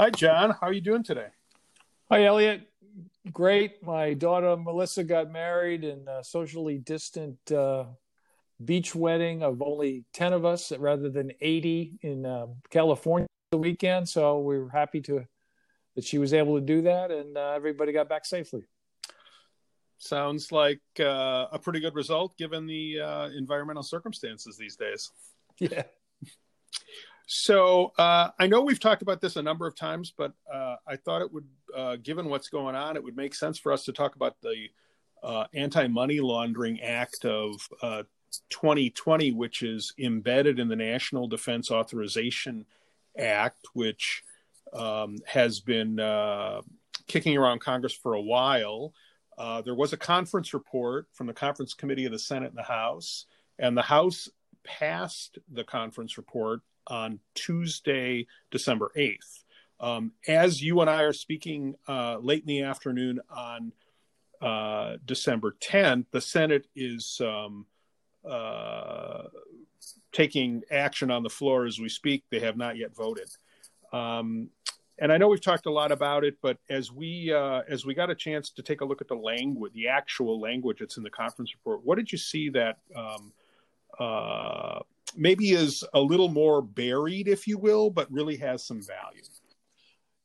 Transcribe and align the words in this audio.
Hi, 0.00 0.08
John. 0.08 0.56
How 0.58 0.68
are 0.68 0.72
you 0.72 0.80
doing 0.80 1.02
today? 1.02 1.26
Hi, 2.10 2.24
Elliot. 2.24 2.62
Great. 3.30 3.82
My 3.82 4.14
daughter 4.14 4.56
Melissa 4.56 5.04
got 5.04 5.30
married 5.30 5.84
in 5.84 6.08
a 6.08 6.24
socially 6.24 6.78
distant 6.78 7.36
uh, 7.52 7.84
beach 8.64 8.94
wedding 8.94 9.42
of 9.42 9.60
only 9.60 10.06
10 10.14 10.32
of 10.32 10.46
us 10.46 10.72
rather 10.72 11.10
than 11.10 11.32
80 11.42 11.98
in 12.00 12.24
uh, 12.24 12.46
California 12.70 13.26
the 13.50 13.58
weekend. 13.58 14.08
So 14.08 14.38
we 14.38 14.58
were 14.58 14.70
happy 14.70 15.02
to 15.02 15.26
that 15.96 16.04
she 16.06 16.16
was 16.16 16.32
able 16.32 16.58
to 16.58 16.64
do 16.64 16.80
that 16.80 17.10
and 17.10 17.36
uh, 17.36 17.52
everybody 17.54 17.92
got 17.92 18.08
back 18.08 18.24
safely. 18.24 18.62
Sounds 19.98 20.50
like 20.50 20.80
uh, 20.98 21.48
a 21.52 21.58
pretty 21.58 21.80
good 21.80 21.94
result 21.94 22.38
given 22.38 22.66
the 22.66 23.00
uh, 23.00 23.28
environmental 23.36 23.82
circumstances 23.82 24.56
these 24.56 24.76
days. 24.76 25.10
Yeah. 25.58 25.82
So 27.32 27.92
uh, 27.96 28.30
I 28.40 28.48
know 28.48 28.60
we've 28.60 28.80
talked 28.80 29.02
about 29.02 29.20
this 29.20 29.36
a 29.36 29.42
number 29.42 29.64
of 29.64 29.76
times, 29.76 30.12
but 30.16 30.32
uh, 30.52 30.74
I 30.84 30.96
thought 30.96 31.22
it 31.22 31.32
would, 31.32 31.46
uh, 31.72 31.94
given 32.02 32.28
what's 32.28 32.48
going 32.48 32.74
on, 32.74 32.96
it 32.96 33.04
would 33.04 33.16
make 33.16 33.36
sense 33.36 33.56
for 33.56 33.70
us 33.70 33.84
to 33.84 33.92
talk 33.92 34.16
about 34.16 34.34
the 34.40 34.66
uh, 35.22 35.44
Anti-Money 35.54 36.18
Laundering 36.18 36.80
Act 36.80 37.24
of 37.24 37.68
2020, 38.50 39.30
uh, 39.30 39.34
which 39.36 39.62
is 39.62 39.94
embedded 39.96 40.58
in 40.58 40.66
the 40.66 40.74
National 40.74 41.28
Defense 41.28 41.70
Authorization 41.70 42.66
Act, 43.16 43.64
which 43.74 44.24
um, 44.72 45.16
has 45.24 45.60
been 45.60 46.00
uh, 46.00 46.62
kicking 47.06 47.36
around 47.36 47.60
Congress 47.60 47.94
for 47.94 48.14
a 48.14 48.20
while. 48.20 48.92
there 49.64 49.76
was 49.76 49.92
a 49.92 49.96
conference 49.96 50.52
report 50.52 51.06
from 51.12 51.28
the 51.28 51.32
Conference 51.32 51.74
Committee 51.74 52.06
of 52.06 52.12
the 52.12 52.18
Senate 52.18 52.48
and 52.48 52.58
the 52.58 52.64
House, 52.64 53.26
and 53.60 53.76
the 53.76 53.82
House 53.82 54.28
passed 54.64 55.38
the 55.52 55.62
conference 55.62 56.16
report 56.16 56.62
on 56.86 57.20
Tuesday, 57.34 58.26
December 58.50 58.90
8th. 58.96 59.44
Um, 59.80 60.12
as 60.28 60.62
you 60.62 60.80
and 60.80 60.90
I 60.90 61.02
are 61.02 61.12
speaking 61.12 61.74
uh, 61.88 62.18
late 62.18 62.42
in 62.42 62.46
the 62.46 62.62
afternoon 62.62 63.20
on 63.30 63.72
uh, 64.40 64.96
December 65.04 65.56
10th, 65.60 66.06
the 66.10 66.20
Senate 66.20 66.66
is 66.76 67.20
um, 67.24 67.66
uh, 68.28 69.24
taking 70.12 70.62
action 70.70 71.10
on 71.10 71.22
the 71.22 71.30
floor 71.30 71.64
as 71.64 71.78
we 71.78 71.88
speak. 71.88 72.24
They 72.30 72.40
have 72.40 72.56
not 72.56 72.76
yet 72.76 72.94
voted. 72.94 73.30
Um, 73.92 74.50
and 74.98 75.10
I 75.10 75.16
know 75.16 75.28
we've 75.28 75.40
talked 75.40 75.64
a 75.64 75.72
lot 75.72 75.92
about 75.92 76.24
it, 76.24 76.36
but 76.42 76.58
as 76.68 76.92
we 76.92 77.32
uh, 77.32 77.62
as 77.68 77.86
we 77.86 77.94
got 77.94 78.10
a 78.10 78.14
chance 78.14 78.50
to 78.50 78.62
take 78.62 78.82
a 78.82 78.84
look 78.84 79.00
at 79.00 79.08
the 79.08 79.14
language, 79.14 79.72
the 79.72 79.88
actual 79.88 80.38
language 80.38 80.78
that's 80.80 80.98
in 80.98 81.02
the 81.02 81.10
conference 81.10 81.54
report, 81.54 81.82
what 81.84 81.96
did 81.96 82.12
you 82.12 82.18
see 82.18 82.50
that 82.50 82.78
um, 82.94 83.32
uh, 83.98 84.80
maybe 85.16 85.50
is 85.50 85.84
a 85.94 86.00
little 86.00 86.28
more 86.28 86.62
buried, 86.62 87.28
if 87.28 87.46
you 87.46 87.58
will, 87.58 87.90
but 87.90 88.10
really 88.10 88.36
has 88.36 88.66
some 88.66 88.82
value. 88.82 89.22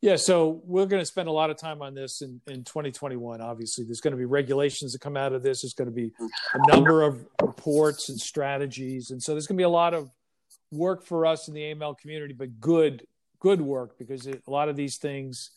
Yeah, 0.02 0.18
so 0.18 0.62
we're 0.66 0.86
going 0.86 1.02
to 1.02 1.06
spend 1.06 1.30
a 1.30 1.32
lot 1.32 1.50
of 1.50 1.58
time 1.58 1.82
on 1.82 1.96
this 1.96 2.22
in, 2.22 2.40
in 2.48 2.64
2021. 2.64 3.42
Obviously, 3.42 3.86
there's 3.86 4.02
going 4.02 4.12
to 4.12 4.18
be 4.18 4.26
regulations 4.26 4.94
that 4.94 5.00
come 5.00 5.18
out 5.18 5.34
of 5.34 5.42
this. 5.42 5.64
There's 5.64 5.74
going 5.74 5.88
to 5.88 5.96
be 5.96 6.12
a 6.54 6.72
number 6.72 7.02
of 7.02 7.26
reports 7.42 8.10
and 8.10 8.20
strategies, 8.20 9.10
and 9.10 9.22
so 9.22 9.32
there's 9.32 9.48
going 9.48 9.58
to 9.58 9.62
be 9.62 9.64
a 9.64 9.70
lot 9.70 9.94
of 9.94 10.12
work 10.72 11.06
for 11.06 11.26
us 11.26 11.48
in 11.48 11.54
the 11.54 11.62
AML 11.62 11.98
community, 11.98 12.34
but 12.34 12.60
good, 12.60 13.06
good 13.40 13.62
work 13.62 13.98
because 13.98 14.28
it, 14.28 14.44
a 14.48 14.52
lot 14.52 14.70
of 14.70 14.76
these 14.76 14.98
things 14.98 15.52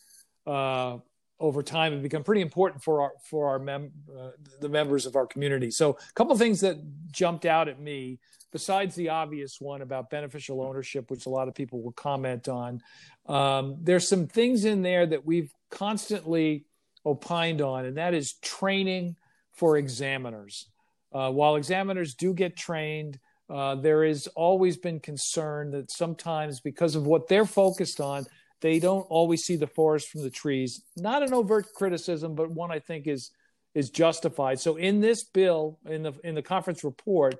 uh, 0.47 0.97
over 1.39 1.63
time 1.63 1.93
have 1.93 2.01
become 2.01 2.23
pretty 2.23 2.41
important 2.41 2.83
for 2.83 3.01
our 3.01 3.13
for 3.23 3.47
our 3.47 3.59
mem- 3.59 3.91
uh, 4.17 4.31
the 4.59 4.69
members 4.69 5.05
of 5.05 5.15
our 5.15 5.25
community. 5.25 5.71
So, 5.71 5.91
a 5.91 6.13
couple 6.13 6.33
of 6.33 6.39
things 6.39 6.61
that 6.61 6.77
jumped 7.11 7.45
out 7.45 7.67
at 7.67 7.79
me 7.79 8.19
besides 8.51 8.95
the 8.95 9.09
obvious 9.09 9.61
one 9.61 9.81
about 9.81 10.09
beneficial 10.09 10.61
ownership, 10.61 11.11
which 11.11 11.25
a 11.25 11.29
lot 11.29 11.47
of 11.47 11.53
people 11.53 11.81
will 11.81 11.91
comment 11.91 12.49
on, 12.49 12.81
um, 13.27 13.77
there's 13.81 14.07
some 14.07 14.27
things 14.27 14.65
in 14.65 14.81
there 14.81 15.05
that 15.05 15.25
we've 15.25 15.53
constantly 15.69 16.65
opined 17.05 17.61
on, 17.61 17.85
and 17.85 17.97
that 17.97 18.13
is 18.13 18.33
training 18.33 19.15
for 19.51 19.77
examiners. 19.77 20.67
Uh, 21.11 21.31
while 21.31 21.55
examiners 21.55 22.15
do 22.15 22.33
get 22.33 22.55
trained, 22.55 23.19
uh, 23.49 23.75
there 23.75 24.05
has 24.05 24.27
always 24.35 24.77
been 24.77 24.99
concern 24.99 25.71
that 25.71 25.89
sometimes, 25.91 26.59
because 26.59 26.95
of 26.95 27.05
what 27.05 27.27
they're 27.27 27.45
focused 27.45 27.99
on, 27.99 28.25
they 28.61 28.79
don't 28.79 29.05
always 29.09 29.43
see 29.43 29.55
the 29.55 29.67
forest 29.67 30.09
from 30.09 30.23
the 30.23 30.29
trees. 30.29 30.83
Not 30.97 31.23
an 31.23 31.33
overt 31.33 31.73
criticism, 31.73 32.35
but 32.35 32.51
one 32.51 32.71
I 32.71 32.79
think 32.79 33.07
is 33.07 33.31
is 33.75 33.89
justified. 33.89 34.59
So 34.59 34.77
in 34.77 34.99
this 34.99 35.23
bill, 35.23 35.79
in 35.85 36.03
the 36.03 36.13
in 36.23 36.35
the 36.35 36.41
conference 36.41 36.83
report, 36.83 37.35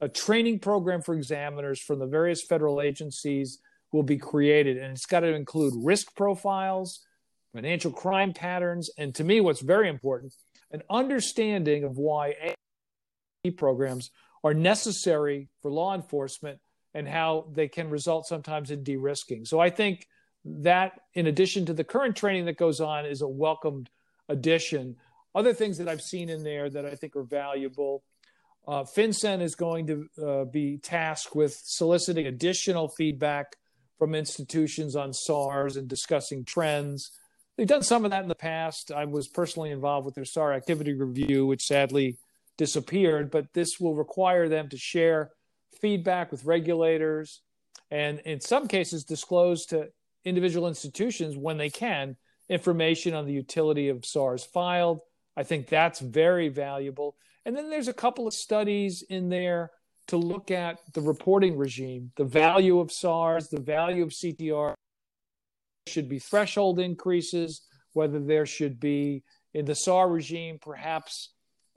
a 0.00 0.08
training 0.08 0.58
program 0.58 1.02
for 1.02 1.14
examiners 1.14 1.80
from 1.80 1.98
the 1.98 2.06
various 2.06 2.42
federal 2.42 2.80
agencies 2.80 3.58
will 3.92 4.02
be 4.02 4.18
created, 4.18 4.76
and 4.76 4.92
it's 4.92 5.06
got 5.06 5.20
to 5.20 5.34
include 5.34 5.72
risk 5.76 6.14
profiles, 6.16 7.00
financial 7.52 7.92
crime 7.92 8.32
patterns, 8.32 8.90
and 8.98 9.14
to 9.14 9.22
me, 9.22 9.40
what's 9.40 9.60
very 9.60 9.88
important, 9.88 10.34
an 10.72 10.82
understanding 10.90 11.84
of 11.84 11.96
why 11.96 12.34
programs 13.56 14.10
are 14.42 14.54
necessary 14.54 15.48
for 15.62 15.70
law 15.70 15.94
enforcement 15.94 16.58
and 16.94 17.06
how 17.06 17.46
they 17.52 17.68
can 17.68 17.90
result 17.90 18.26
sometimes 18.26 18.70
in 18.70 18.82
de-risking. 18.82 19.44
So 19.44 19.60
I 19.60 19.70
think 19.70 20.06
that, 20.44 21.00
in 21.14 21.26
addition 21.26 21.66
to 21.66 21.72
the 21.72 21.84
current 21.84 22.16
training 22.16 22.44
that 22.46 22.56
goes 22.56 22.80
on, 22.80 23.06
is 23.06 23.22
a 23.22 23.28
welcomed 23.28 23.90
addition. 24.28 24.96
Other 25.34 25.54
things 25.54 25.78
that 25.78 25.88
I've 25.88 26.02
seen 26.02 26.28
in 26.28 26.44
there 26.44 26.70
that 26.70 26.84
I 26.84 26.94
think 26.94 27.16
are 27.16 27.24
valuable 27.24 28.04
uh, 28.66 28.82
FinCEN 28.82 29.42
is 29.42 29.54
going 29.54 29.86
to 29.86 30.08
uh, 30.24 30.44
be 30.44 30.78
tasked 30.78 31.36
with 31.36 31.60
soliciting 31.64 32.26
additional 32.26 32.88
feedback 32.88 33.56
from 33.98 34.14
institutions 34.14 34.96
on 34.96 35.12
SARs 35.12 35.76
and 35.76 35.86
discussing 35.86 36.44
trends. 36.44 37.10
They've 37.56 37.66
done 37.66 37.82
some 37.82 38.04
of 38.04 38.10
that 38.10 38.22
in 38.22 38.28
the 38.28 38.34
past. 38.34 38.90
I 38.90 39.04
was 39.04 39.28
personally 39.28 39.70
involved 39.70 40.06
with 40.06 40.14
their 40.14 40.24
SAR 40.24 40.52
activity 40.52 40.94
review, 40.94 41.46
which 41.46 41.66
sadly 41.66 42.16
disappeared, 42.56 43.30
but 43.30 43.52
this 43.52 43.78
will 43.78 43.94
require 43.94 44.48
them 44.48 44.68
to 44.70 44.78
share 44.78 45.30
feedback 45.80 46.30
with 46.30 46.44
regulators 46.44 47.42
and, 47.90 48.20
in 48.20 48.40
some 48.40 48.66
cases, 48.66 49.04
disclose 49.04 49.66
to 49.66 49.90
individual 50.24 50.68
institutions 50.68 51.36
when 51.36 51.56
they 51.58 51.70
can 51.70 52.16
information 52.48 53.14
on 53.14 53.26
the 53.26 53.32
utility 53.32 53.88
of 53.88 54.04
SARs 54.04 54.44
filed. 54.44 55.00
I 55.36 55.42
think 55.42 55.68
that's 55.68 56.00
very 56.00 56.48
valuable. 56.48 57.16
And 57.44 57.56
then 57.56 57.70
there's 57.70 57.88
a 57.88 57.94
couple 57.94 58.26
of 58.26 58.34
studies 58.34 59.02
in 59.02 59.28
there 59.28 59.70
to 60.08 60.16
look 60.16 60.50
at 60.50 60.78
the 60.92 61.00
reporting 61.00 61.56
regime, 61.56 62.12
the 62.16 62.24
value 62.24 62.78
of 62.80 62.92
SARs, 62.92 63.48
the 63.48 63.60
value 63.60 64.02
of 64.02 64.10
CTR. 64.10 64.74
Should 65.86 66.08
be 66.08 66.18
threshold 66.18 66.78
increases, 66.78 67.62
whether 67.92 68.18
there 68.18 68.46
should 68.46 68.80
be 68.80 69.22
in 69.52 69.66
the 69.66 69.74
SAR 69.74 70.08
regime 70.08 70.58
perhaps 70.60 71.30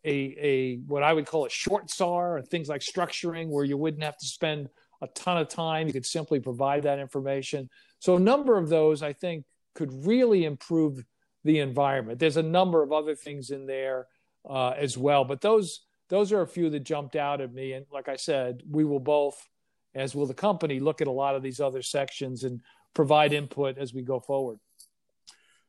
a, 0.05 0.35
a 0.39 0.75
what 0.87 1.03
I 1.03 1.11
would 1.11 1.25
call 1.25 1.45
a 1.45 1.49
short 1.49 1.89
SAR, 1.89 2.37
or 2.37 2.41
things 2.41 2.69
like 2.69 2.81
structuring 2.81 3.49
where 3.49 3.65
you 3.65 3.77
wouldn't 3.77 4.03
have 4.03 4.17
to 4.17 4.25
spend 4.25 4.69
a 5.01 5.07
ton 5.07 5.37
of 5.37 5.47
time. 5.49 5.87
You 5.87 5.93
could 5.93 6.05
simply 6.05 6.39
provide 6.39 6.83
that 6.83 6.99
information. 6.99 7.69
So 7.99 8.15
a 8.15 8.19
number 8.19 8.57
of 8.57 8.69
those 8.69 9.03
I 9.03 9.13
think 9.13 9.45
could 9.75 10.05
really 10.05 10.45
improve 10.45 11.03
the 11.43 11.59
environment. 11.59 12.19
There's 12.19 12.37
a 12.37 12.43
number 12.43 12.83
of 12.83 12.91
other 12.91 13.15
things 13.15 13.51
in 13.51 13.65
there 13.65 14.07
uh, 14.47 14.71
as 14.71 14.97
well. 14.97 15.23
But 15.23 15.41
those 15.41 15.81
those 16.09 16.31
are 16.31 16.41
a 16.41 16.47
few 16.47 16.69
that 16.69 16.81
jumped 16.81 17.15
out 17.15 17.41
at 17.41 17.53
me. 17.53 17.73
And 17.73 17.85
like 17.91 18.07
I 18.07 18.15
said, 18.15 18.63
we 18.69 18.85
will 18.85 18.99
both, 18.99 19.47
as 19.93 20.15
will 20.15 20.25
the 20.25 20.33
company, 20.33 20.79
look 20.79 21.01
at 21.01 21.07
a 21.07 21.11
lot 21.11 21.35
of 21.35 21.43
these 21.43 21.59
other 21.59 21.81
sections 21.81 22.43
and 22.43 22.61
provide 22.93 23.33
input 23.33 23.77
as 23.77 23.93
we 23.93 24.01
go 24.03 24.19
forward. 24.19 24.59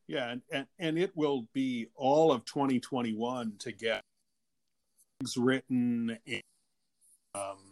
Yeah, 0.07 0.37
and, 0.51 0.67
and, 0.79 0.99
it 0.99 1.11
will 1.15 1.49
be 1.53 1.89
all 1.95 2.33
of 2.33 2.45
2021 2.47 3.55
to 3.59 3.73
get 3.73 4.01
things 5.21 5.37
written 5.37 6.17
and, 6.27 6.43
um, 7.35 7.68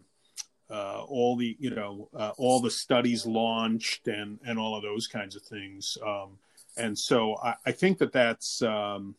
uh, 0.70 1.02
all 1.02 1.36
the 1.36 1.56
you 1.58 1.70
know 1.70 2.08
uh, 2.14 2.32
all 2.38 2.60
the 2.60 2.70
studies 2.70 3.26
launched 3.26 4.08
and 4.08 4.38
and 4.44 4.58
all 4.58 4.76
of 4.76 4.82
those 4.82 5.06
kinds 5.06 5.36
of 5.36 5.42
things 5.42 5.96
um, 6.04 6.38
and 6.76 6.98
so 6.98 7.36
I, 7.42 7.54
I, 7.66 7.72
think 7.72 7.98
that 7.98 8.12
that's 8.12 8.60
um, 8.62 9.14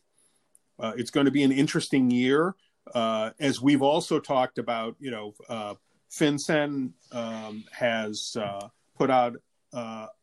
uh, 0.78 0.92
it's 0.96 1.10
going 1.10 1.26
to 1.26 1.32
be 1.32 1.42
an 1.42 1.52
interesting 1.52 2.10
year. 2.10 2.54
Uh, 2.94 3.30
as 3.40 3.60
we've 3.60 3.82
also 3.82 4.18
talked 4.18 4.58
about, 4.58 4.96
you 4.98 5.10
know, 5.10 5.34
uh, 5.48 5.74
FinCEN 6.10 6.92
um, 7.12 7.64
has 7.70 8.36
uh, 8.40 8.68
put 8.96 9.10
out 9.10 9.36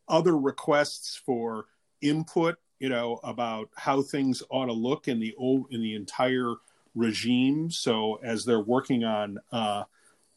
other 0.07 0.38
requests 0.38 1.15
for 1.25 1.65
input, 2.01 2.57
you 2.79 2.89
know, 2.89 3.19
about 3.23 3.69
how 3.75 4.01
things 4.01 4.41
ought 4.50 4.65
to 4.65 4.73
look 4.73 5.07
in 5.07 5.19
the 5.19 5.33
old 5.38 5.67
in 5.71 5.81
the 5.81 5.95
entire 5.95 6.55
regime. 6.95 7.69
So 7.69 8.19
as 8.23 8.45
they're 8.45 8.59
working 8.59 9.03
on 9.03 9.39
uh, 9.51 9.83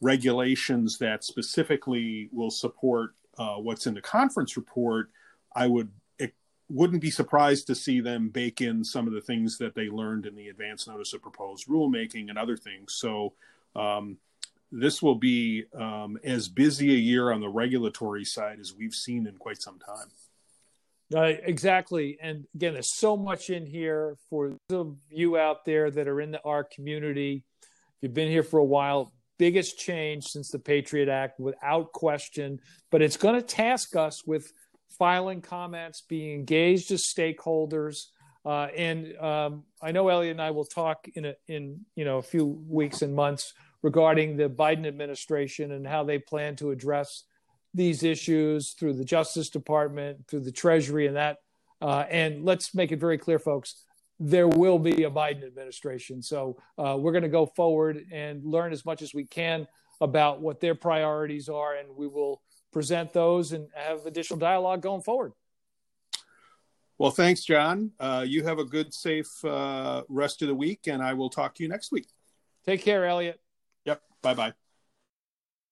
regulations 0.01 0.97
that 0.99 1.23
specifically 1.23 2.29
will 2.31 2.51
support 2.51 3.11
what's 3.37 3.87
in 3.87 3.93
the 3.93 4.01
conference 4.01 4.57
report, 4.57 5.09
I 5.55 5.67
would 5.67 5.89
wouldn't 6.69 7.01
be 7.01 7.09
surprised 7.09 7.65
to 7.67 7.75
see 7.75 7.99
them 7.99 8.29
bake 8.29 8.61
in 8.61 8.83
some 8.83 9.07
of 9.07 9.13
the 9.13 9.21
things 9.21 9.57
that 9.57 9.73
they 9.73 9.89
learned 9.89 10.25
in 10.25 10.35
the 10.35 10.49
advance 10.49 10.87
notice 10.87 11.13
of 11.13 11.21
proposed 11.21 11.67
rulemaking 11.67 12.29
and 12.29 12.37
other 12.37 12.55
things. 12.55 12.93
So 12.93 13.33
um, 13.75 14.17
this 14.71 15.01
will 15.01 15.15
be 15.15 15.65
um, 15.75 16.19
as 16.23 16.47
busy 16.47 16.91
a 16.91 16.97
year 16.97 17.31
on 17.31 17.41
the 17.41 17.49
regulatory 17.49 18.23
side 18.23 18.59
as 18.59 18.75
we've 18.75 18.93
seen 18.93 19.25
in 19.25 19.35
quite 19.37 19.61
some 19.61 19.79
time. 19.79 20.09
Uh, 21.13 21.33
exactly. 21.43 22.19
And 22.21 22.45
again, 22.53 22.73
there's 22.73 22.93
so 22.93 23.17
much 23.17 23.49
in 23.49 23.65
here 23.65 24.15
for 24.29 24.55
those 24.69 24.87
of 24.87 24.95
you 25.09 25.39
out 25.39 25.65
there 25.65 25.89
that 25.89 26.07
are 26.07 26.21
in 26.21 26.31
the, 26.31 26.43
our 26.43 26.63
community. 26.63 27.43
If 27.63 28.03
you've 28.03 28.13
been 28.13 28.29
here 28.29 28.43
for 28.43 28.59
a 28.59 28.63
while, 28.63 29.11
biggest 29.39 29.79
change 29.79 30.25
since 30.25 30.51
the 30.51 30.59
Patriot 30.59 31.09
Act, 31.09 31.39
without 31.39 31.91
question. 31.93 32.59
But 32.91 33.01
it's 33.01 33.17
going 33.17 33.35
to 33.35 33.41
task 33.41 33.95
us 33.95 34.23
with 34.27 34.51
filing 34.99 35.41
comments, 35.41 36.03
being 36.07 36.35
engaged 36.35 36.91
as 36.91 37.03
stakeholders. 37.03 38.05
Uh, 38.45 38.67
and 38.75 39.17
um, 39.17 39.63
I 39.81 39.91
know 39.91 40.07
Elliot 40.09 40.31
and 40.31 40.41
I 40.41 40.51
will 40.51 40.65
talk 40.65 41.07
in 41.15 41.25
a, 41.25 41.33
in 41.47 41.85
you 41.95 42.05
know 42.05 42.19
a 42.19 42.21
few 42.21 42.45
weeks 42.45 43.01
and 43.01 43.15
months 43.15 43.53
regarding 43.81 44.37
the 44.37 44.49
Biden 44.49 44.85
administration 44.85 45.71
and 45.71 45.87
how 45.87 46.03
they 46.03 46.19
plan 46.19 46.55
to 46.57 46.71
address 46.71 47.23
these 47.73 48.03
issues 48.03 48.73
through 48.73 48.93
the 48.93 49.05
Justice 49.05 49.49
Department, 49.49 50.27
through 50.27 50.41
the 50.41 50.51
Treasury, 50.51 51.07
and 51.07 51.15
that. 51.15 51.37
Uh, 51.81 52.03
and 52.09 52.43
let's 52.43 52.75
make 52.75 52.91
it 52.91 52.99
very 52.99 53.17
clear, 53.17 53.39
folks. 53.39 53.83
There 54.19 54.47
will 54.47 54.79
be 54.79 55.03
a 55.03 55.09
Biden 55.09 55.45
administration, 55.45 56.21
so 56.21 56.57
uh, 56.77 56.97
we're 56.99 57.13
going 57.13 57.23
to 57.23 57.29
go 57.29 57.45
forward 57.45 58.05
and 58.11 58.43
learn 58.43 58.73
as 58.73 58.85
much 58.85 59.01
as 59.01 59.13
we 59.13 59.25
can 59.25 59.67
about 60.01 60.41
what 60.41 60.59
their 60.59 60.75
priorities 60.75 61.49
are, 61.49 61.75
and 61.75 61.95
we 61.95 62.07
will 62.07 62.41
present 62.71 63.13
those 63.13 63.51
and 63.51 63.67
have 63.73 64.05
additional 64.05 64.39
dialogue 64.39 64.81
going 64.81 65.01
forward. 65.01 65.33
Well, 66.97 67.11
thanks, 67.11 67.45
John. 67.45 67.91
Uh, 67.97 68.25
you 68.27 68.43
have 68.43 68.59
a 68.59 68.65
good, 68.65 68.93
safe 68.93 69.43
uh, 69.45 70.03
rest 70.09 70.41
of 70.41 70.49
the 70.49 70.55
week, 70.55 70.87
and 70.87 71.01
I 71.01 71.13
will 71.13 71.29
talk 71.29 71.55
to 71.55 71.63
you 71.63 71.69
next 71.69 71.91
week. 71.91 72.07
Take 72.65 72.81
care, 72.81 73.05
Elliot. 73.05 73.39
Yep. 73.85 74.01
Bye 74.21 74.33
bye. 74.33 74.53